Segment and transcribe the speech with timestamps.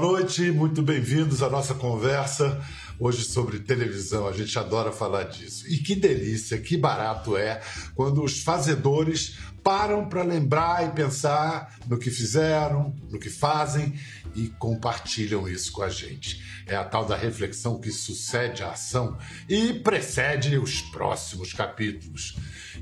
[0.00, 2.58] boa noite, muito bem-vindos à nossa conversa
[2.98, 4.26] hoje sobre televisão.
[4.26, 5.68] A gente adora falar disso.
[5.68, 7.60] E que delícia, que barato é
[7.94, 13.94] quando os fazedores param para lembrar e pensar no que fizeram, no que fazem
[14.34, 16.62] e compartilham isso com a gente.
[16.66, 19.18] É a tal da reflexão que sucede a ação
[19.48, 22.36] e precede os próximos capítulos.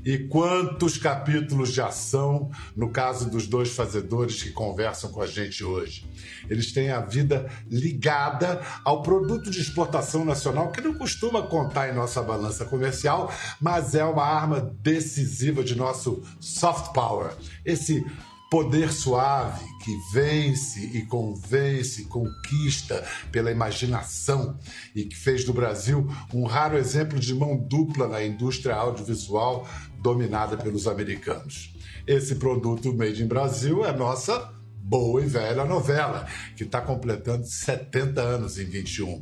[0.05, 5.63] E quantos capítulos de ação no caso dos dois fazedores que conversam com a gente
[5.63, 6.05] hoje?
[6.49, 11.95] Eles têm a vida ligada ao produto de exportação nacional que não costuma contar em
[11.95, 16.23] nossa balança comercial, mas é uma arma decisiva de nosso
[16.69, 17.31] soft power.
[17.65, 18.05] Esse
[18.49, 24.57] poder suave que vence e convence, conquista pela imaginação
[24.95, 29.67] e que fez do Brasil um raro exemplo de mão dupla na indústria audiovisual
[30.01, 31.75] dominada pelos americanos.
[32.07, 38.21] Esse produto made in Brasil é nossa boa e velha novela, que está completando 70
[38.21, 39.21] anos em 21.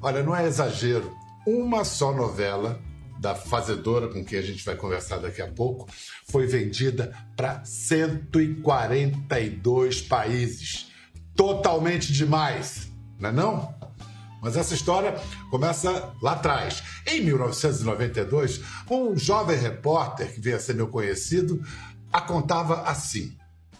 [0.00, 1.12] Olha, não é exagero,
[1.46, 2.80] uma só novela
[3.24, 5.88] da fazedora com quem a gente vai conversar daqui a pouco,
[6.28, 10.92] foi vendida para 142 países.
[11.34, 13.74] Totalmente demais, não é não?
[14.42, 15.18] Mas essa história
[15.50, 16.82] começa lá atrás.
[17.06, 21.64] Em 1992, um jovem repórter que veio a ser meu conhecido
[22.12, 23.34] a contava assim: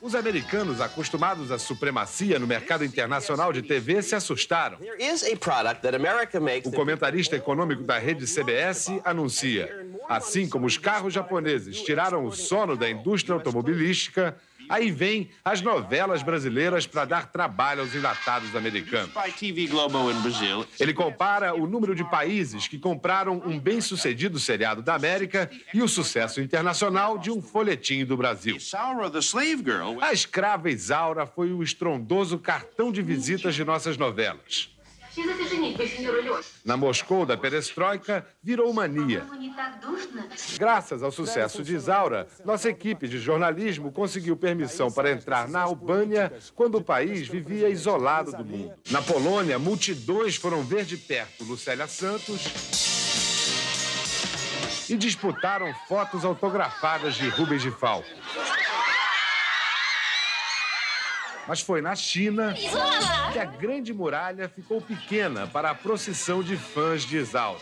[0.05, 4.77] os americanos, acostumados à supremacia no mercado internacional de TV, se assustaram.
[6.62, 9.66] O comentarista econômico da rede CBS anuncia:
[10.06, 14.36] assim como os carros japoneses tiraram o sono da indústria automobilística,
[14.68, 19.10] Aí vem as novelas brasileiras para dar trabalho aos enlatados americanos.
[20.80, 25.88] Ele compara o número de países que compraram um bem-sucedido seriado da América e o
[25.88, 28.56] sucesso internacional de um folhetim do Brasil.
[30.00, 34.73] A escrava Isaura foi o estrondoso cartão de visitas de nossas novelas.
[36.64, 39.27] Na Moscou da perestroika, virou mania.
[40.58, 46.33] Graças ao sucesso de Isaura, nossa equipe de jornalismo conseguiu permissão para entrar na Albânia
[46.55, 48.72] quando o país vivia isolado do mundo.
[48.90, 52.44] Na Polônia, multidões foram ver de perto Lucélia Santos
[54.89, 58.08] e disputaram fotos autografadas de Rubens de Falco.
[61.46, 62.55] Mas foi na China
[63.32, 67.60] que a Grande Muralha ficou pequena para a procissão de fãs de Isaura.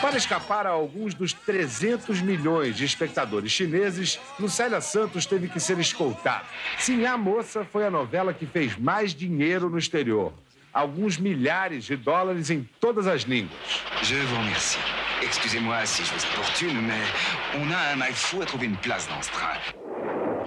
[0.00, 5.78] Para escapar a alguns dos 300 milhões de espectadores chineses, Lucélia Santos teve que ser
[5.78, 6.44] escoltada.
[6.78, 10.32] Sim, a moça foi a novela que fez mais dinheiro no exterior.
[10.72, 13.58] Alguns milhares de dólares em todas as línguas.
[14.02, 14.78] Je vous remercie.
[15.22, 17.04] Excusez-moi si je vous importune, mais
[17.56, 19.87] on a un mal fou à trouver une place dans ce train.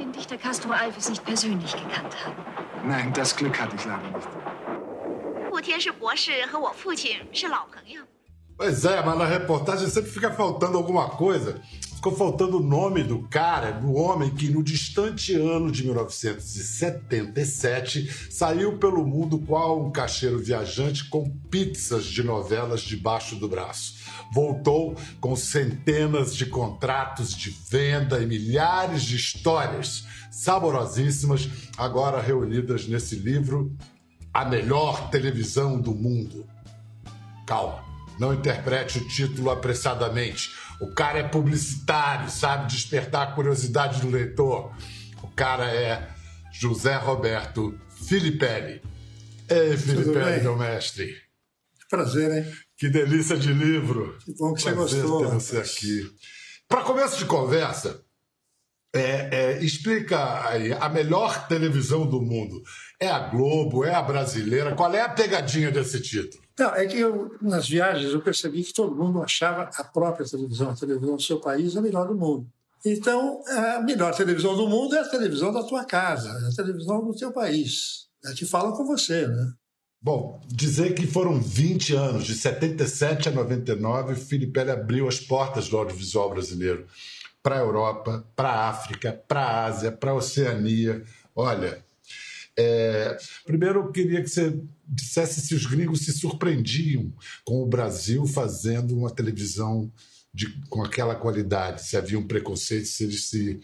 [0.01, 2.35] den Dichter Castro Alves nicht persönlich gekannt haben.
[2.85, 4.27] Nein, das Glück hatte ich leider nicht.
[5.51, 8.01] 顾天士博士和我父亲是老朋友。
[8.61, 11.59] Pois é, mas na reportagem sempre fica faltando alguma coisa.
[11.95, 18.77] Ficou faltando o nome do cara, do homem que no distante ano de 1977 saiu
[18.77, 23.95] pelo mundo qual um caixeiro viajante com pizzas de novelas debaixo do braço
[24.31, 33.15] voltou com centenas de contratos de venda e milhares de histórias saborosíssimas, agora reunidas nesse
[33.15, 33.75] livro
[34.31, 36.45] A Melhor Televisão do Mundo.
[37.47, 37.89] Calma,
[38.21, 40.51] não interprete o título apressadamente.
[40.79, 44.71] O cara é publicitário, sabe despertar a curiosidade do leitor.
[45.23, 46.07] O cara é
[46.53, 47.75] José Roberto
[48.07, 48.79] Filipelli.
[49.49, 51.15] Ei, Filipelli, meu mestre.
[51.89, 52.53] Prazer, hein?
[52.77, 54.15] Que delícia de livro.
[54.23, 55.25] Que bom que Prazer você gostou.
[55.25, 56.11] Ter você aqui.
[56.67, 58.03] Para começo de conversa,
[58.93, 62.61] é, é, explica aí, a melhor televisão do mundo.
[62.99, 64.75] É a Globo, é a brasileira?
[64.75, 66.43] Qual é a pegadinha desse título?
[66.59, 70.69] Não, é que eu, nas viagens eu percebi que todo mundo achava a própria televisão,
[70.69, 72.47] a televisão do seu país, a melhor do mundo.
[72.85, 77.03] Então, a melhor televisão do mundo é a televisão da tua casa, é a televisão
[77.05, 78.07] do teu país.
[78.25, 79.53] É que fala com você, né?
[80.03, 85.69] Bom, dizer que foram 20 anos, de 77 a 99, o Filipelli abriu as portas
[85.69, 86.87] do audiovisual brasileiro
[87.43, 91.03] para a Europa, para a África, para a Ásia, para a Oceania.
[91.35, 91.83] Olha,
[92.57, 93.17] é...
[93.45, 97.13] primeiro eu queria que você dissesse se os gringos se surpreendiam
[97.45, 99.91] com o Brasil fazendo uma televisão
[100.33, 103.59] de, com aquela qualidade, se havia um preconceito, se eles, se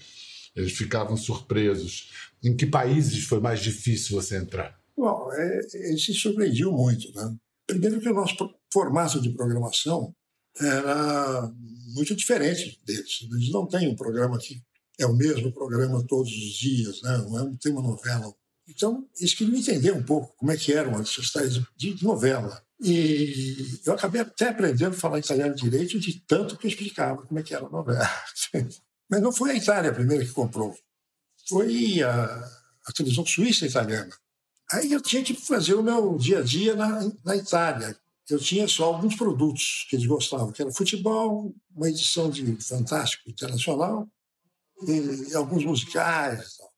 [0.55, 2.11] eles ficavam surpresos.
[2.43, 4.77] Em que países foi mais difícil você entrar?
[4.95, 5.61] Bom, é,
[5.97, 7.11] se surpreendiu muito.
[7.13, 7.35] Né?
[7.65, 8.35] Primeiro que o nosso
[8.71, 10.13] formato de programação
[10.59, 11.51] era
[11.93, 13.27] muito diferente deles.
[13.31, 14.61] Eles não têm um programa que
[14.99, 17.17] é o mesmo programa todos os dias, né?
[17.17, 18.33] não é, tem uma novela
[18.67, 22.61] Então, eles queriam entender um pouco como é que eram essas tais de novela.
[22.81, 27.39] E eu acabei até aprendendo a falar italiano direito de tanto que eu explicava como
[27.39, 28.09] é que era a novela.
[29.09, 30.77] Mas não foi a Itália a primeira que comprou.
[31.47, 32.49] Foi a,
[32.85, 34.13] a televisão suíça italiana.
[34.71, 37.95] Aí eu tinha que fazer o meu dia a dia na, na Itália.
[38.29, 43.29] Eu tinha só alguns produtos que eles gostavam, que era futebol, uma edição de Fantástico
[43.29, 44.07] Internacional
[44.85, 46.57] e, e alguns musicais.
[46.57, 46.73] Tal.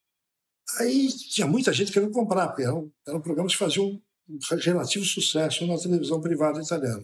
[0.79, 3.99] Aí tinha muita gente querendo comprar, porque eram, eram programas que faziam
[4.29, 7.03] um relativo sucesso na televisão privada italiana.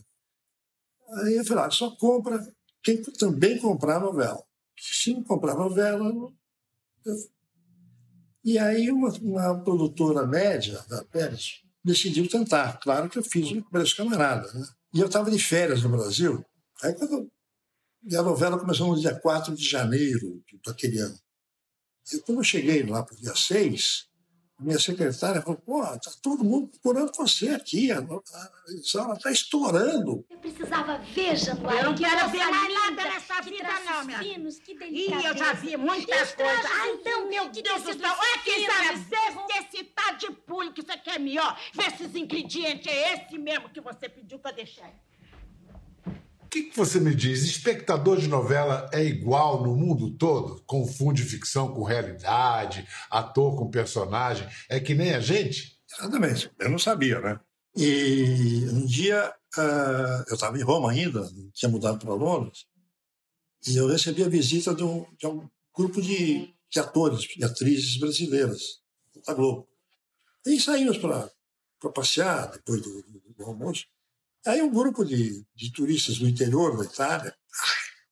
[1.24, 2.40] Aí eu falei, ah, só compra
[2.84, 4.44] quem também comprar novela.
[4.78, 6.34] Se não comprar novela, eu...
[8.44, 12.80] E aí uma, uma, produtora média da Pérez decidiu tentar.
[12.80, 14.52] Claro que eu fiz o preço camarada.
[14.52, 14.68] Né?
[14.94, 16.44] E eu estava de férias no Brasil.
[16.84, 17.32] Aí quando
[18.14, 21.18] a novela começou no dia 4 de janeiro daquele ano.
[22.12, 24.15] E quando eu cheguei lá para o dia 6, a
[24.60, 28.02] minha secretária falou: pô, tá todo mundo procurando você aqui, a,
[28.84, 30.26] sala está estourando.
[30.30, 31.80] Eu precisava ver, Januário.
[31.80, 35.54] Eu não quero ver mais nada nessa vida, não, minha finos, que Ih, eu já
[35.54, 36.66] vi muitas coisas.
[36.66, 38.16] Ai, então, meu Deus do céu.
[38.18, 41.60] Olha que sabe, esse tá de pulho que você quer melhor.
[41.74, 44.90] Vê se esses ingredientes é esse mesmo que você pediu para deixar
[46.56, 47.44] que, que você me diz?
[47.44, 50.64] Espectador de novela é igual no mundo todo?
[50.66, 54.48] Confunde ficção com realidade, ator com personagem?
[54.70, 55.78] É que nem a gente?
[55.92, 56.50] Exatamente.
[56.58, 57.38] Eu não sabia, né?
[57.76, 62.66] E um dia uh, eu estava em Roma ainda, tinha mudado para Londres,
[63.68, 67.98] e eu recebi a visita de um, de um grupo de, de atores e atrizes
[67.98, 68.80] brasileiras
[69.28, 69.68] da Globo.
[70.46, 71.30] E saímos para
[71.94, 73.84] passear depois do, do, do almoço.
[74.46, 77.34] Aí um grupo de, de turistas do interior da Itália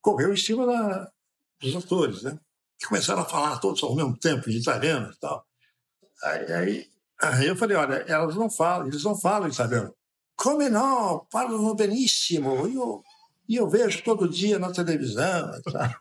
[0.00, 1.08] correu em cima da,
[1.60, 2.38] dos atores, né?
[2.82, 5.46] E começaram a falar todos ao mesmo tempo, em italiano e tal.
[6.24, 6.86] Aí, aí,
[7.22, 9.94] aí eu falei, olha, elas não falam, eles não falam italiano.
[10.36, 11.24] Como não?
[11.30, 12.66] Falam benissimo.
[12.66, 13.02] E eu,
[13.48, 15.62] e eu vejo todo dia na televisão.
[15.72, 16.00] Tá?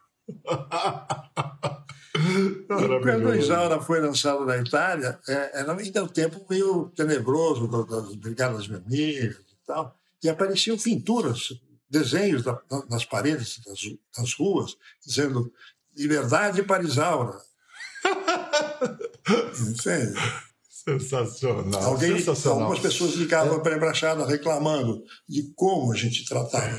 [2.68, 8.16] quando o Isaura foi lançado na Itália, é, era ainda um tempo meio tenebroso das
[8.16, 11.50] Brigadas Vermelhas e tal e apareciam pinturas,
[11.90, 12.60] desenhos da,
[12.90, 13.80] nas paredes das,
[14.18, 14.76] das, ruas,
[15.06, 15.52] dizendo
[15.96, 17.38] liberdade para Isaura.
[20.84, 21.84] Sensacional.
[21.84, 22.62] Alguém, Sensacional.
[22.62, 23.60] Algumas pessoas ligavam é.
[23.62, 26.78] para a embaixada reclamando de como a gente tratava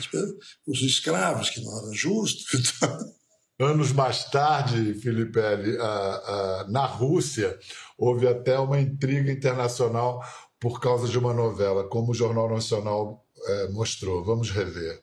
[0.67, 2.45] os escravos, que não era justo.
[3.59, 5.39] Anos mais tarde, Felipe,
[6.69, 7.57] na Rússia,
[7.97, 10.21] houve até uma intriga internacional
[10.59, 14.25] por causa de uma novela, como o Jornal Nacional é, mostrou.
[14.25, 15.03] Vamos rever.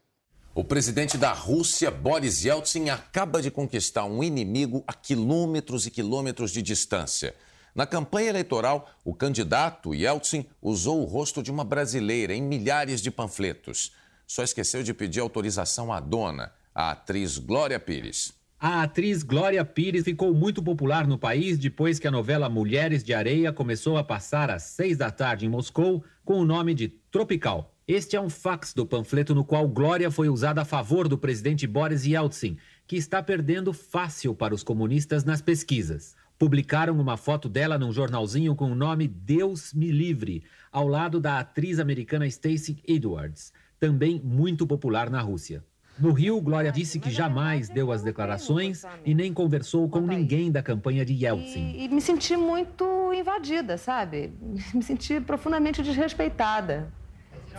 [0.54, 6.52] O presidente da Rússia, Boris Yeltsin, acaba de conquistar um inimigo a quilômetros e quilômetros
[6.52, 7.34] de distância.
[7.74, 13.10] Na campanha eleitoral, o candidato Yeltsin usou o rosto de uma brasileira em milhares de
[13.10, 13.94] panfletos.
[14.28, 18.34] Só esqueceu de pedir autorização à dona, a atriz Glória Pires.
[18.60, 23.14] A atriz Glória Pires ficou muito popular no país depois que a novela Mulheres de
[23.14, 27.74] Areia começou a passar às seis da tarde em Moscou com o nome de Tropical.
[27.94, 31.68] Este é um fax do panfleto no qual Glória foi usada a favor do presidente
[31.68, 32.58] Boris Yeltsin,
[32.88, 36.16] que está perdendo fácil para os comunistas nas pesquisas.
[36.40, 41.40] Publicaram uma foto dela num jornalzinho com o nome Deus me livre, ao lado da
[41.40, 45.62] atriz americana Stacey Edwards, também muito popular na Rússia.
[46.00, 50.64] No Rio, Glória disse que jamais deu as declarações e nem conversou com ninguém da
[50.64, 51.74] campanha de Yeltsin.
[51.76, 54.32] E, e me senti muito invadida, sabe?
[54.74, 57.01] Me senti profundamente desrespeitada.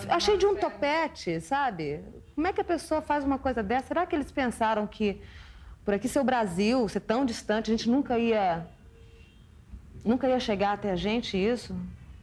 [0.08, 2.00] Achei de um topete, sabe?
[2.34, 3.88] Como é que a pessoa faz uma coisa dessa?
[3.88, 5.20] Será que eles pensaram que
[5.84, 8.66] por aqui ser o Brasil, ser tão distante, a gente nunca ia.
[10.04, 11.74] nunca ia chegar até a gente isso?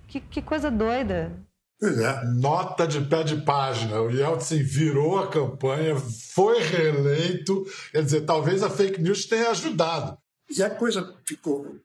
[0.07, 1.31] Que, que coisa doida.
[1.79, 4.01] Pois é, nota de pé de página.
[4.01, 7.65] O Yeltsin virou a campanha, foi reeleito.
[7.91, 10.17] Quer dizer, talvez a fake news tenha ajudado.
[10.49, 11.77] E a coisa ficou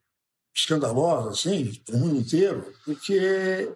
[0.54, 3.72] escandalosa, assim, para o mundo inteiro, porque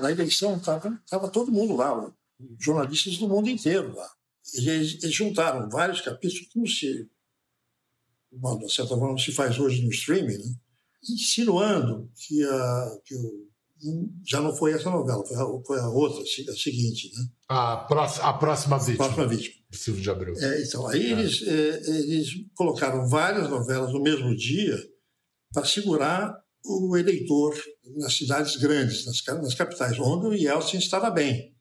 [0.00, 2.12] na eleição estava todo mundo lá,
[2.58, 4.10] jornalistas do mundo inteiro lá.
[4.54, 7.08] Eles, eles juntaram vários capítulos, como se,
[8.32, 10.54] de certa forma, se faz hoje no streaming, né?
[11.08, 13.48] insinuando que, a, que o,
[14.26, 17.10] já não foi essa novela, foi a, foi a outra, a seguinte.
[17.14, 17.28] Né?
[17.48, 19.04] A, próxima, a próxima vítima.
[19.04, 19.54] A próxima vítima.
[19.70, 20.34] Silvio de Abreu.
[20.36, 21.10] É, então, aí é.
[21.10, 24.76] Eles, é, eles colocaram várias novelas no mesmo dia
[25.52, 27.56] para segurar o eleitor
[27.96, 31.54] nas cidades grandes, nas, nas capitais, onde o Yeltsin estava bem.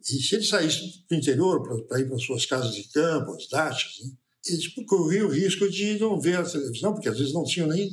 [0.00, 3.92] E se ele saísse do interior para ir para suas casas de campo, as dachas,
[4.04, 4.12] né,
[4.46, 7.90] eles corriam o risco de não ver a televisão, porque às vezes não tinham nem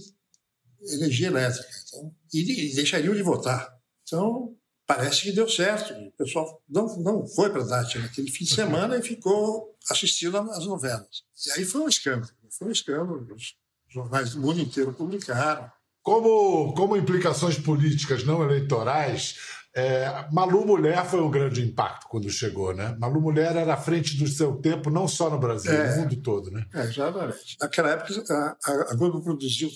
[0.82, 1.70] energia elétrica.
[1.88, 3.68] Então, e, e deixariam de votar.
[4.04, 4.56] Então,
[4.86, 5.94] parece que deu certo.
[5.94, 10.38] O pessoal não, não foi para a Dátia naquele fim de semana e ficou assistindo
[10.38, 11.24] às novelas.
[11.48, 12.32] E aí foi um escândalo.
[12.58, 13.28] Foi um escândalo.
[13.34, 13.56] Os
[13.90, 15.72] jornais do mundo inteiro publicaram.
[16.04, 19.38] Como, como implicações políticas não eleitorais,
[19.74, 22.96] é, Malu Mulher foi um grande impacto quando chegou, né?
[23.00, 26.22] Malu Mulher era à frente do seu tempo, não só no Brasil, é, no mundo
[26.22, 26.66] todo, né?
[26.74, 27.58] É, exatamente.
[27.60, 29.70] Naquela época, a, a Globo produziu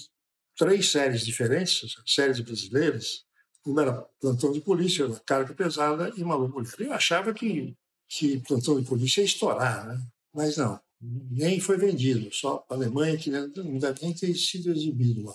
[0.56, 3.26] três séries diferentes, séries brasileiras.
[3.66, 6.74] Uma era Plantão de Polícia, Carga Pesada e Malu Mulher.
[6.78, 7.74] Eu achava que,
[8.08, 10.00] que Plantão de Polícia ia estourar, né?
[10.34, 12.30] Mas não, nem foi vendido.
[12.34, 15.34] Só a Alemanha, que não deve nem ter sido exibido lá.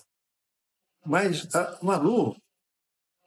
[1.04, 2.36] Mas a Malu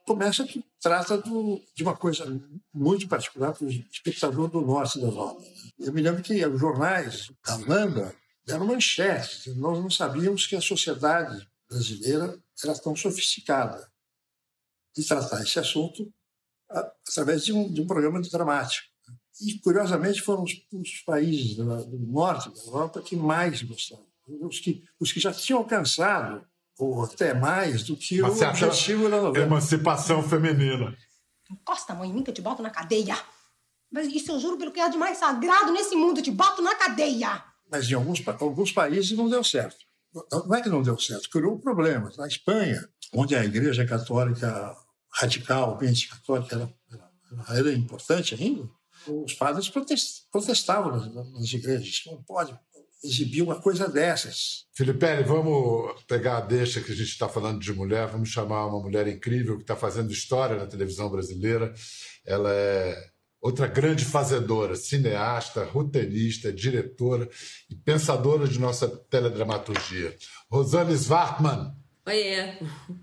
[0.06, 2.24] começa que trata do, de uma coisa
[2.72, 5.42] muito particular para o espectador do norte da Europa.
[5.78, 8.16] Eu me lembro que os jornais da Holanda
[8.46, 9.46] deram manchetes.
[9.56, 13.90] Nós não sabíamos que a sociedade brasileira era tão sofisticada
[14.96, 16.10] de tratar esse assunto
[16.68, 18.86] através de um, de um programa dramático.
[19.40, 24.06] E, curiosamente, foram os, os países do, do norte da Europa que mais gostaram.
[24.40, 26.46] Os que, os que já tinham alcançado
[26.78, 29.46] ou até mais do que Mas o objetivo da novela.
[29.46, 30.96] Emancipação feminina.
[31.50, 33.16] Encosta a mão em mim que eu te boto na cadeia.
[33.90, 36.60] Mas isso eu juro pelo que é de mais sagrado nesse mundo, eu te boto
[36.60, 37.42] na cadeia.
[37.70, 39.84] Mas em alguns, alguns países não deu certo.
[40.32, 42.16] Não é que não deu certo, criou problemas.
[42.16, 44.76] Na Espanha, onde a igreja católica
[45.12, 46.56] radical, bem católica,
[46.90, 48.68] era, era importante ainda,
[49.06, 49.70] os padres
[50.30, 52.02] protestavam nas, nas igrejas.
[52.06, 52.58] Não pode
[53.02, 54.66] exibir uma coisa dessas.
[54.72, 58.80] Felipe, vamos pegar a deixa que a gente está falando de mulher, vamos chamar uma
[58.80, 61.72] mulher incrível que está fazendo história na televisão brasileira.
[62.24, 62.96] Ela é
[63.40, 67.28] outra grande fazedora, cineasta, roteirista, diretora
[67.70, 70.16] e pensadora de nossa teledramaturgia.
[70.50, 71.72] Rosane Svartman.
[72.06, 72.54] Oiê.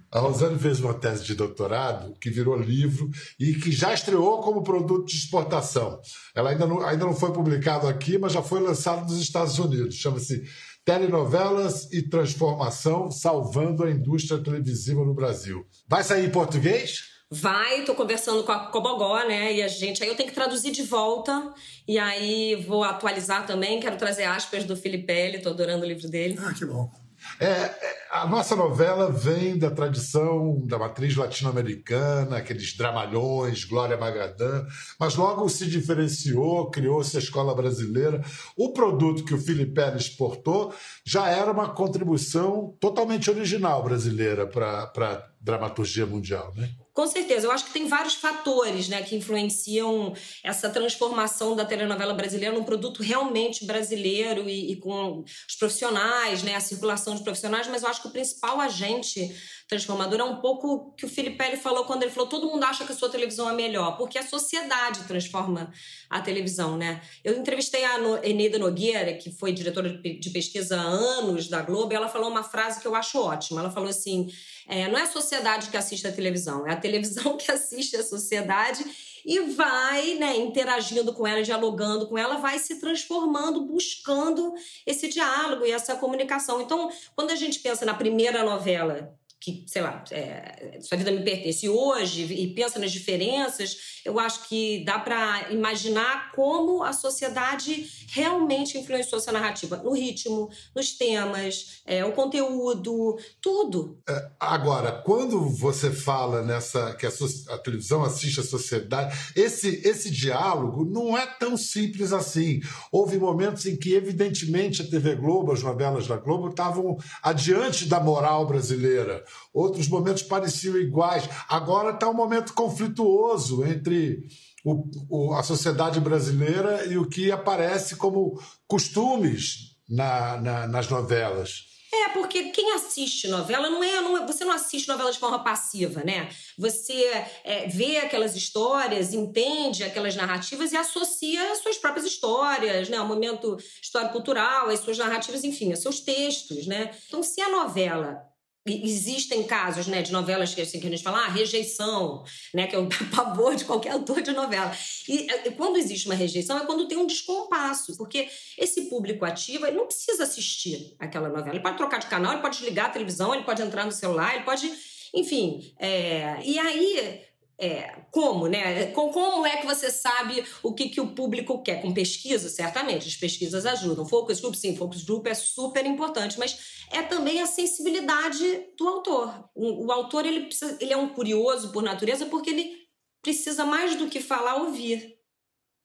[0.09, 4.63] A Rosane fez uma tese de doutorado que virou livro e que já estreou como
[4.63, 5.99] produto de exportação.
[6.33, 9.95] Ela ainda não, ainda não foi publicado aqui, mas já foi lançado nos Estados Unidos.
[9.95, 10.43] Chama-se
[10.85, 15.65] Telenovelas e Transformação Salvando a Indústria Televisiva no Brasil.
[15.85, 17.11] Vai sair em português?
[17.29, 19.53] Vai, tô conversando com a Cobogó, né?
[19.53, 20.03] E a gente.
[20.03, 21.53] Aí eu tenho que traduzir de volta.
[21.87, 23.79] E aí vou atualizar também.
[23.79, 26.37] Quero trazer aspas do Filipelli, tô adorando o livro dele.
[26.39, 27.02] Ah, que bom.
[27.39, 34.65] É, é, a nossa novela vem da tradição da matriz latino-americana, aqueles dramalhões, Glória Magadã,
[34.99, 38.23] mas logo se diferenciou, criou-se a escola brasileira.
[38.55, 40.73] O produto que o Felipe exportou
[41.05, 46.69] já era uma contribuição totalmente original brasileira para a dramaturgia mundial, né?
[46.93, 52.13] Com certeza, eu acho que tem vários fatores né, que influenciam essa transformação da telenovela
[52.13, 57.67] brasileira num produto realmente brasileiro e, e, com os profissionais, né, a circulação de profissionais,
[57.67, 59.35] mas eu acho que o principal agente
[59.73, 62.91] transformador é um pouco que o Felipe falou quando ele falou: todo mundo acha que
[62.91, 65.71] a sua televisão é melhor, porque a sociedade transforma
[66.09, 66.77] a televisão.
[66.77, 67.01] Né?
[67.23, 71.95] Eu entrevistei a Eneida Nogueira, que foi diretora de pesquisa há anos da Globo, e
[71.95, 73.61] ela falou uma frase que eu acho ótima.
[73.61, 74.27] Ela falou assim:
[74.67, 78.03] é, não é a sociedade que assiste a televisão, é a televisão que assiste a
[78.03, 78.85] sociedade
[79.25, 84.53] e vai, né, interagindo com ela, dialogando com ela, vai se transformando, buscando
[84.85, 86.61] esse diálogo e essa comunicação.
[86.61, 91.21] Então, quando a gente pensa na primeira novela que, sei lá, é, sua vida me
[91.21, 97.85] pertence hoje e pensa nas diferenças, eu acho que dá para imaginar como a sociedade
[98.13, 103.99] realmente influenciou essa narrativa no ritmo, nos temas, é, o conteúdo, tudo.
[104.07, 107.11] É, agora, quando você fala nessa que a,
[107.49, 112.61] a, televisão assiste a sociedade, esse esse diálogo não é tão simples assim.
[112.89, 117.99] Houve momentos em que, evidentemente, a TV Globo, as novelas da Globo estavam adiante da
[117.99, 119.21] moral brasileira
[119.53, 121.29] outros momentos pareciam iguais.
[121.47, 124.27] Agora está um momento conflituoso entre
[124.63, 131.73] o, o, a sociedade brasileira e o que aparece como costumes na, na, nas novelas.
[131.93, 135.43] É, porque quem assiste novela não é, não é, Você não assiste novela de forma
[135.43, 136.27] passiva, né?
[136.57, 137.05] Você
[137.43, 142.99] é, vê aquelas histórias, entende aquelas narrativas e associa as suas próprias histórias, né?
[142.99, 146.89] O momento histórico-cultural, as suas narrativas, enfim, os seus textos, né?
[147.07, 148.32] Então, se a novela
[148.65, 152.75] existem casos né, de novelas que, assim, que a gente fala, ah, rejeição, né, que
[152.75, 154.75] é o pavor de qualquer autor de novela.
[155.07, 159.65] E, e, quando existe uma rejeição é quando tem um descompasso, porque esse público ativo
[159.65, 161.49] ele não precisa assistir aquela novela.
[161.49, 164.35] Ele pode trocar de canal, ele pode desligar a televisão, ele pode entrar no celular,
[164.35, 164.71] ele pode.
[165.13, 165.73] Enfim.
[165.77, 167.21] É, e aí
[167.63, 168.87] é, como, né?
[168.87, 171.81] Como é que você sabe o que, que o público quer?
[171.81, 173.07] Com pesquisa, certamente.
[173.07, 174.05] As pesquisas ajudam.
[174.05, 178.43] Focus group, sim, focus group é super importante, mas é também a sensibilidade
[178.77, 179.49] do autor.
[179.55, 182.75] O, o autor ele, precisa, ele é um curioso por natureza porque ele
[183.21, 185.15] precisa mais do que falar, ouvir.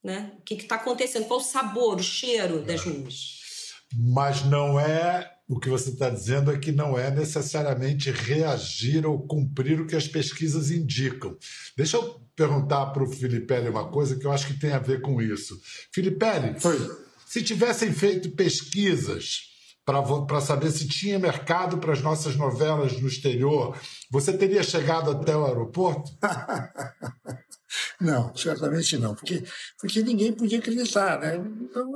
[0.03, 0.33] Né?
[0.39, 1.27] O que está acontecendo?
[1.27, 3.39] Qual o sabor, o cheiro das ruas?
[3.95, 9.27] Mas não é o que você está dizendo é que não é necessariamente reagir ou
[9.27, 11.37] cumprir o que as pesquisas indicam.
[11.75, 15.01] Deixa eu perguntar para o Filipelli uma coisa que eu acho que tem a ver
[15.01, 15.59] com isso.
[15.91, 16.55] Filipelli,
[17.27, 19.49] se tivessem feito pesquisas
[19.87, 23.75] para saber se tinha mercado para as nossas novelas no exterior,
[24.11, 26.11] você teria chegado até o aeroporto?
[27.99, 29.43] não, certamente não, porque,
[29.81, 31.19] porque ninguém podia acreditar.
[31.19, 31.37] Né?
[31.37, 31.91] Então,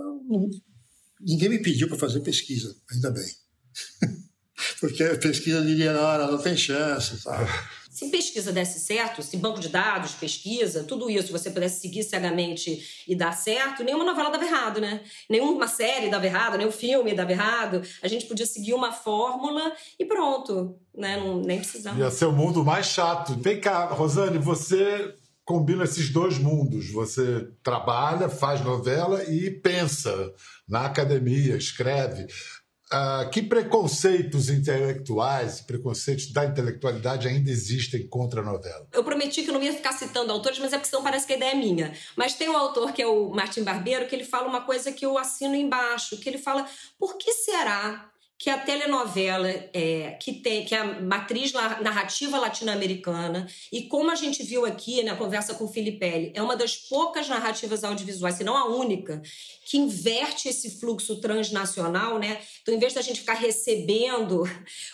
[1.20, 3.41] ninguém me pediu para fazer pesquisa, ainda bem.
[4.80, 7.20] Porque pesquisa diria, não, não tem chance.
[7.20, 7.48] Sabe?
[7.92, 13.04] Se pesquisa desse certo, se banco de dados, pesquisa, tudo isso você pudesse seguir cegamente
[13.06, 15.02] e dar certo, nenhuma novela dava errado, né?
[15.28, 17.82] Nenhuma série dava errado, nenhum filme dava errado.
[18.02, 21.18] A gente podia seguir uma fórmula e pronto, né?
[21.18, 21.98] Não, nem precisava.
[21.98, 23.34] Ia ser o mundo mais chato.
[23.38, 25.14] Vem cá, Rosane, você
[25.44, 26.90] combina esses dois mundos.
[26.90, 30.32] Você trabalha, faz novela e pensa
[30.66, 32.26] na academia, escreve.
[32.92, 38.86] Uh, que preconceitos intelectuais, preconceitos da intelectualidade ainda existem contra a novela?
[38.92, 41.36] Eu prometi que não ia ficar citando autores, mas é porque senão parece que a
[41.36, 41.94] ideia é minha.
[42.16, 45.06] Mas tem um autor que é o Martin Barbeiro que ele fala uma coisa que
[45.06, 46.66] eu assino embaixo, que ele fala:
[46.98, 53.46] por que será que a telenovela é, que tem que é a matriz narrativa latino-americana
[53.70, 57.28] e como a gente viu aqui na conversa com o Filipelli, é uma das poucas
[57.28, 59.22] narrativas audiovisuais, se não a única,
[59.64, 62.40] que inverte esse fluxo transnacional, né?
[62.62, 64.42] Então, em vez da gente ficar recebendo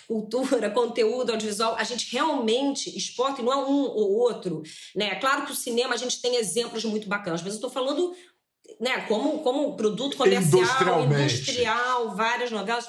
[0.07, 4.63] cultura, conteúdo audiovisual, a gente realmente exporta e não é um ou outro,
[4.95, 5.15] né?
[5.15, 8.15] Claro que o cinema a gente tem exemplos muito bacanas, mas eu estou falando
[8.79, 12.87] né, como, como produto comercial, industrial, várias novelas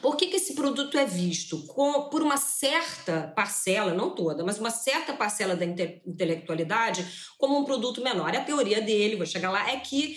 [0.00, 1.58] por que, que esse produto é visto
[2.10, 7.06] por uma certa parcela, não toda, mas uma certa parcela da inte intelectualidade
[7.38, 8.32] como um produto menor?
[8.32, 10.16] E a teoria dele, vou chegar lá, é que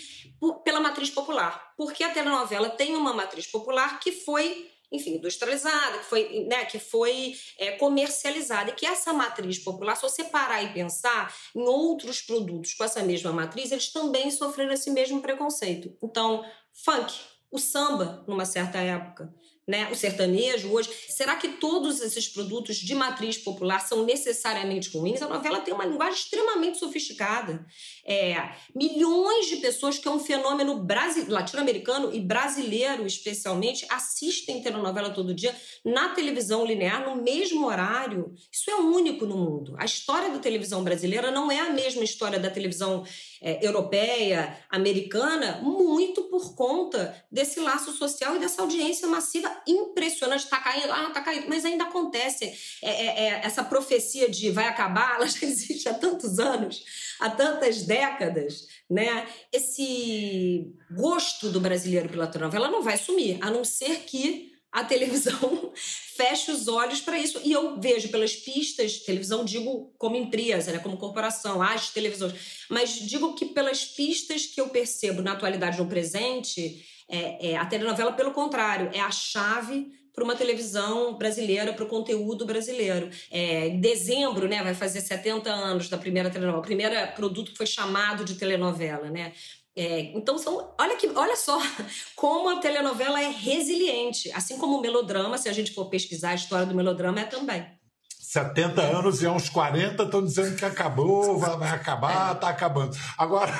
[0.64, 1.74] pela matriz popular.
[1.76, 6.78] Porque a telenovela tem uma matriz popular que foi enfim, industrializada, que foi, né, que
[6.78, 8.70] foi é, comercializada.
[8.70, 13.02] E que essa matriz popular, se você parar e pensar em outros produtos com essa
[13.02, 15.96] mesma matriz, eles também sofreram esse mesmo preconceito.
[16.02, 17.12] Então, funk,
[17.50, 19.32] o samba, numa certa época,
[19.66, 20.90] né, o sertanejo hoje.
[21.08, 25.20] Será que todos esses produtos de matriz popular são necessariamente ruins?
[25.20, 27.66] A novela tem uma linguagem extremamente sofisticada.
[28.04, 30.86] É, milhões de pessoas, que é um fenômeno
[31.28, 38.34] latino-americano e brasileiro especialmente, assistem telenovela todo dia na televisão linear, no mesmo horário.
[38.52, 39.74] Isso é único no mundo.
[39.78, 43.04] A história da televisão brasileira não é a mesma história da televisão
[43.40, 50.44] é, europeia, americana, muito por conta desse laço social e dessa audiência massiva impressionante.
[50.44, 52.52] Está caindo, ah, está caindo, mas ainda acontece.
[52.82, 56.84] É, é, é, essa profecia de vai acabar, ela já existe há tantos anos,
[57.20, 58.66] há tantas décadas.
[58.88, 59.26] Né?
[59.52, 65.72] Esse gosto do brasileiro pela novela não vai sumir, a não ser que a televisão
[65.74, 67.40] feche os olhos para isso.
[67.42, 72.90] E eu vejo pelas pistas, televisão digo como empresa, né, como corporação, as televisões, mas
[72.90, 78.12] digo que pelas pistas que eu percebo na atualidade no presente, é, é, a telenovela,
[78.12, 83.08] pelo contrário, é a chave para uma televisão brasileira, para o conteúdo brasileiro.
[83.30, 87.56] É, em dezembro, né, vai fazer 70 anos da primeira telenovela, o primeiro produto que
[87.56, 89.32] foi chamado de telenovela, né?
[89.76, 91.58] É, então são, olha que, olha só
[92.16, 96.34] como a telenovela é resiliente, assim como o melodrama, se a gente for pesquisar a
[96.34, 97.66] história do melodrama é também.
[98.08, 102.96] 70 anos e há uns 40 estão dizendo que acabou, vai, acabar, está acabando.
[103.16, 103.52] Agora,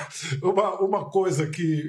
[0.43, 1.83] uma, uma coisa que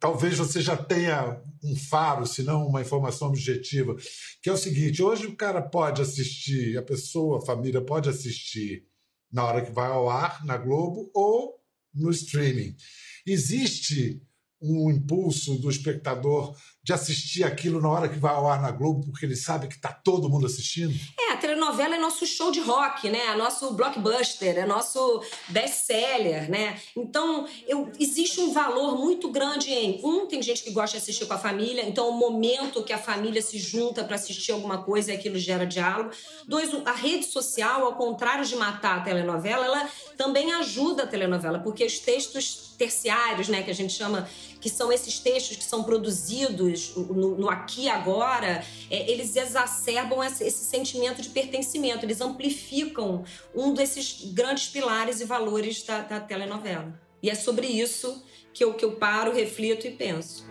[0.00, 3.96] talvez você já tenha um faro, se não uma informação objetiva,
[4.42, 8.84] que é o seguinte: hoje o cara pode assistir, a pessoa, a família pode assistir
[9.32, 11.54] na hora que vai ao ar, na Globo, ou
[11.94, 12.76] no streaming.
[13.26, 14.22] Existe
[14.60, 19.06] um impulso do espectador de assistir aquilo na hora que vai ao ar na Globo,
[19.06, 20.94] porque ele sabe que está todo mundo assistindo?
[21.18, 23.20] É, a telenovela é nosso show de rock, né?
[23.28, 26.78] É nosso blockbuster, é nosso best-seller, né?
[26.94, 29.98] Então, eu, existe um valor muito grande em...
[30.04, 32.98] Um, tem gente que gosta de assistir com a família, então o momento que a
[32.98, 36.10] família se junta para assistir alguma coisa e aquilo gera diálogo.
[36.46, 41.60] Dois, a rede social, ao contrário de matar a telenovela, ela também ajuda a telenovela,
[41.60, 44.28] porque os textos terciários, né, que a gente chama,
[44.60, 50.22] que são esses textos que são produzidos no, no aqui e agora, é, eles exacerbam
[50.22, 56.20] esse, esse, sentimento de pertencimento, eles amplificam um desses grandes pilares e valores da, da
[56.20, 56.98] telenovela.
[57.22, 60.46] E é sobre isso que eu, que eu paro, reflito e penso.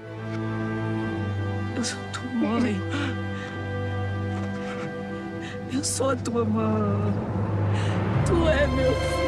[1.75, 2.75] Eu sou tua mãe.
[5.71, 7.13] Eu sou a tua mãe.
[8.25, 9.22] Tu é meu filho,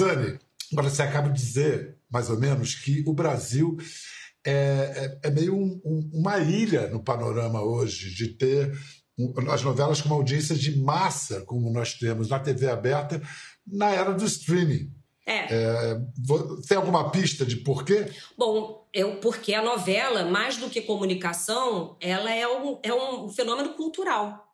[0.00, 0.38] Rosane,
[0.72, 3.76] agora você acaba de dizer, mais ou menos, que o Brasil
[4.44, 8.72] é, é, é meio um, um, uma ilha no panorama hoje de ter
[9.50, 13.20] as novelas com uma audiência de massa, como nós temos na TV aberta,
[13.66, 14.90] na era do streaming.
[15.26, 15.54] É.
[15.54, 16.00] é
[16.66, 18.06] tem alguma pista de porquê?
[18.38, 23.74] Bom, eu, porque a novela, mais do que comunicação, ela é um, é um fenômeno
[23.74, 24.49] cultural.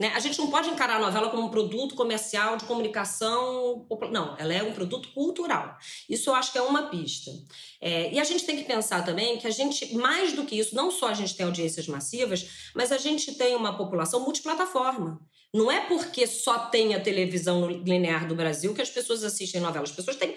[0.00, 0.10] Né?
[0.14, 3.86] A gente não pode encarar a novela como um produto comercial de comunicação.
[4.10, 5.76] Não, ela é um produto cultural.
[6.08, 7.30] Isso eu acho que é uma pista.
[7.78, 10.74] É, e a gente tem que pensar também que a gente, mais do que isso,
[10.74, 15.20] não só a gente tem audiências massivas, mas a gente tem uma população multiplataforma.
[15.52, 19.90] Não é porque só tem a televisão linear do Brasil que as pessoas assistem novelas.
[19.90, 20.34] As pessoas têm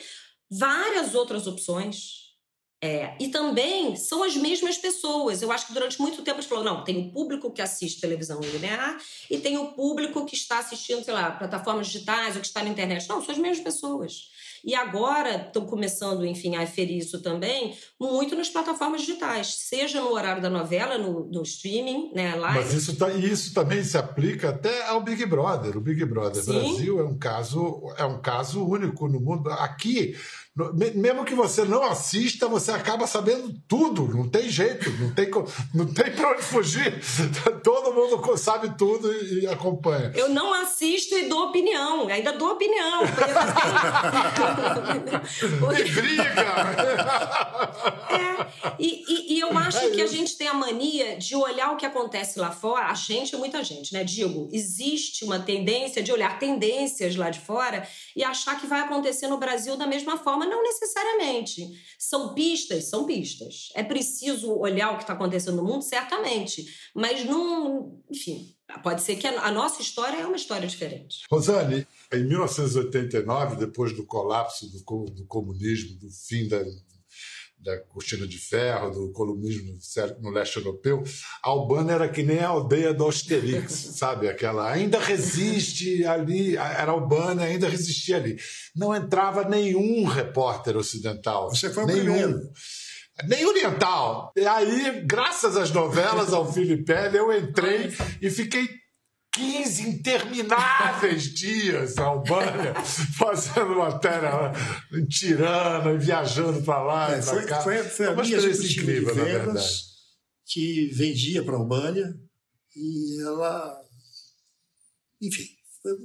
[0.52, 2.23] várias outras opções.
[2.86, 5.42] É, e também são as mesmas pessoas.
[5.42, 8.02] Eu acho que durante muito tempo a gente falou: não, tem o público que assiste
[8.02, 12.48] televisão linear e tem o público que está assistindo, sei lá, plataformas digitais ou que
[12.48, 13.08] está na internet.
[13.08, 14.30] Não, são as mesmas pessoas.
[14.64, 20.12] E agora estão começando, enfim, a aferir isso também, muito nas plataformas digitais, seja no
[20.12, 22.60] horário da novela, no, no streaming, né, live.
[22.60, 25.78] Mas isso, tá, isso também se aplica até ao Big Brother.
[25.78, 26.54] O Big Brother Sim.
[26.54, 29.50] Brasil é um caso é um caso único no mundo.
[29.52, 30.16] Aqui
[30.94, 34.08] mesmo que você não assista, você acaba sabendo tudo.
[34.16, 35.28] Não tem jeito, não tem,
[35.74, 37.02] não tem para onde fugir.
[37.64, 40.12] Todo mundo sabe tudo e, acompanha.
[40.16, 42.08] Eu não assisto e dou opinião.
[42.08, 43.02] Ainda dou opinião.
[45.80, 46.34] e briga!
[48.14, 51.72] É, e, e, e, eu acho é que a gente tem a mania de olhar
[51.72, 52.86] o que acontece lá fora.
[52.86, 54.04] A gente é muita gente, né?
[54.04, 59.28] Digo, existe uma tendência de olhar tendências lá de fora e achar que vai acontecer
[59.28, 61.68] no Brasil da mesma forma, não necessariamente.
[61.98, 63.70] São pistas, são pistas.
[63.74, 66.66] É preciso olhar o que está acontecendo no mundo, certamente.
[66.94, 68.00] Mas não.
[68.10, 71.24] Enfim, pode ser que a nossa história é uma história diferente.
[71.30, 76.64] Rosane, em 1989, depois do colapso do, do comunismo, do fim da,
[77.64, 79.78] da cortina de ferro, do comunismo
[80.20, 81.04] no leste europeu,
[81.44, 84.28] a Albânia era que nem a aldeia do Austerix, sabe?
[84.28, 88.38] Aquela ainda resiste ali, era Albânia, ainda resistia ali.
[88.76, 91.50] Não entrava nenhum repórter ocidental.
[91.50, 92.04] Você foi o nenhum.
[92.04, 92.52] primeiro.
[93.28, 94.34] Nem oriental.
[94.36, 98.68] E aí, graças às novelas, ao Felipe, eu entrei e fiquei
[99.34, 102.74] 15 intermináveis dias na Albânia,
[103.18, 104.52] fazendo matéria
[104.94, 107.62] em Tirana, viajando para lá é, foi, cá.
[107.62, 109.66] Foi, foi a minha incrível, na verdade.
[110.46, 112.14] Que vendia para a Albânia
[112.76, 113.82] e ela.
[115.22, 115.46] Enfim,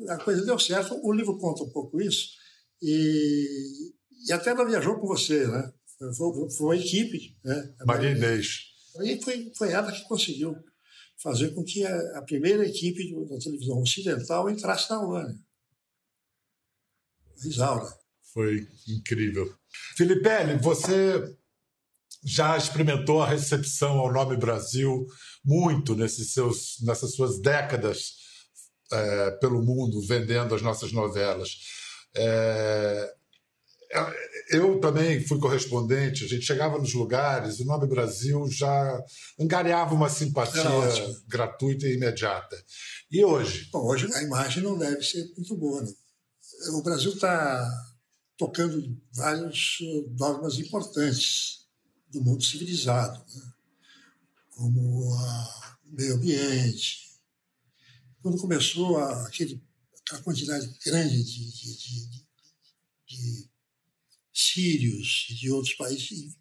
[0.08, 0.98] a coisa deu certo.
[1.02, 2.28] O livro conta um pouco isso.
[2.80, 3.92] E,
[4.26, 5.70] e até ela viajou com você, né?
[5.98, 7.36] Foi, foi uma equipe.
[7.44, 7.74] Né?
[7.84, 8.68] Maria Inês.
[9.02, 10.56] E foi, foi ela que conseguiu
[11.22, 15.38] fazer com que a, a primeira equipe da televisão ocidental entrasse na Albânia.
[17.44, 17.88] Isaura.
[18.32, 19.52] Foi incrível.
[19.96, 20.28] Felipe,
[20.60, 21.36] você
[22.24, 25.06] já experimentou a recepção ao nome Brasil
[25.44, 28.14] muito nesses seus, nessas suas décadas
[28.92, 31.50] é, pelo mundo, vendendo as nossas novelas.
[32.16, 33.14] É,
[34.50, 39.02] eu também fui correspondente, a gente chegava nos lugares, o nome Brasil já
[39.38, 40.62] angariava uma simpatia
[41.26, 42.62] gratuita e imediata.
[43.10, 43.68] E hoje?
[43.72, 45.82] Bom, hoje a imagem não deve ser muito boa.
[45.82, 45.90] Né?
[46.74, 47.66] O Brasil está
[48.36, 49.78] tocando vários
[50.10, 51.66] dogmas importantes
[52.10, 53.52] do mundo civilizado, né?
[54.50, 57.08] como o meio ambiente.
[58.20, 59.62] Quando começou a, aquele,
[60.02, 62.26] aquela quantidade grande de, de, de,
[63.06, 63.57] de
[64.38, 66.36] sírios e de outros países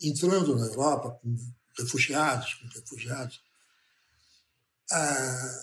[0.00, 1.36] entrando na Europa com
[1.78, 3.42] refugiados, com refugiados.
[4.90, 5.60] A,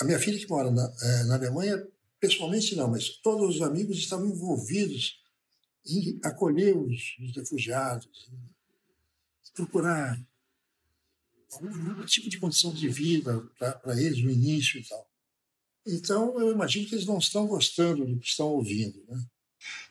[0.00, 1.86] a minha filha que mora na, é, na Alemanha,
[2.18, 5.22] pessoalmente não, mas todos os amigos estavam envolvidos
[5.86, 8.30] em acolher os, os refugiados,
[9.54, 10.22] procurar
[11.50, 15.09] algum tipo de condição de vida para eles no início e tal.
[15.86, 19.02] Então, eu imagino que eles não estão gostando do que estão ouvindo.
[19.08, 19.18] Né?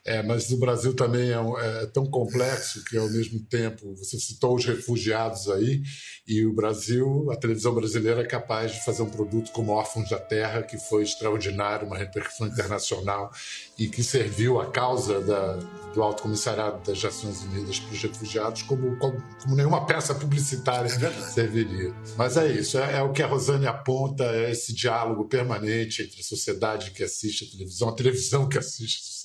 [0.05, 4.55] É, mas o Brasil também é, é, tão complexo que, ao mesmo tempo, você citou
[4.55, 5.81] os refugiados aí,
[6.27, 10.19] e o Brasil, a televisão brasileira é capaz de fazer um produto como Órfãos da
[10.19, 13.31] Terra, que foi extraordinário, uma repercussão internacional
[13.77, 15.59] e que serviu a causa da,
[15.93, 20.89] do Alto Comissariado das Nações Unidas para os Refugiados como, como, como nenhuma peça publicitária
[20.89, 21.93] é serviria.
[22.17, 26.19] Mas é isso, é, é, o que a Rosane aponta, é esse diálogo permanente entre
[26.19, 29.18] a sociedade que assiste a televisão, a televisão que assiste a sociedade,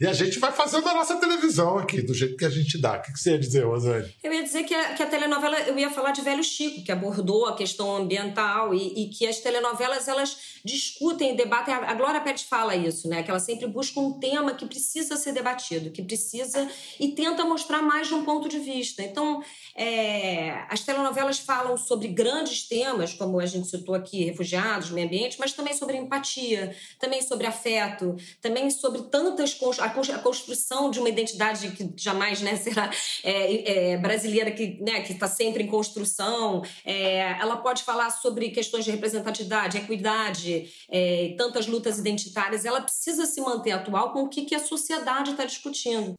[0.00, 2.98] e a gente vai fazendo a nossa televisão aqui, do jeito que a gente dá.
[2.98, 4.12] O que você ia dizer, Rosane?
[4.22, 6.92] Eu ia dizer que a, que a telenovela, eu ia falar de Velho Chico, que
[6.92, 12.20] abordou a questão ambiental e, e que as telenovelas, elas discutem, debatem, a, a Glória
[12.20, 16.02] Pérez fala isso, né, que ela sempre busca um tema que precisa ser debatido, que
[16.02, 16.68] precisa,
[16.98, 19.02] e tenta mostrar mais de um ponto de vista.
[19.02, 19.42] Então,
[19.74, 25.38] é, as telenovelas falam sobre grandes temas, como a gente citou aqui, refugiados, meio ambiente,
[25.38, 31.70] mas também sobre empatia, também sobre afeto, também sobre tantas a construção de uma identidade
[31.70, 32.90] que jamais né, será
[33.22, 36.62] é, é, brasileira, que né, está sempre em construção.
[36.84, 42.64] É, ela pode falar sobre questões de representatividade, equidade, é, tantas lutas identitárias.
[42.64, 46.18] Ela precisa se manter atual com o que, que a sociedade está discutindo.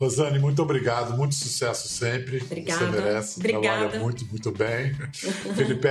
[0.00, 2.40] Rosane, muito obrigado, muito sucesso sempre.
[2.40, 2.86] Obrigada.
[2.86, 3.78] Você merece, Obrigada.
[3.80, 4.94] trabalha muito, muito bem.
[5.54, 5.88] Felipe,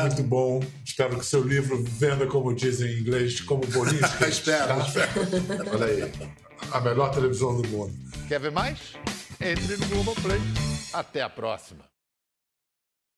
[0.00, 0.60] muito bom.
[0.84, 4.00] Espero que o seu livro venda, como dizem em inglês, como bolinho.
[4.28, 4.78] espero, tá?
[4.80, 5.10] espero.
[5.72, 6.12] Olha aí,
[6.72, 7.94] a melhor televisão do mundo.
[8.26, 8.94] Quer ver mais?
[9.40, 10.40] Entre no Globoplay.
[10.92, 11.91] Até a próxima.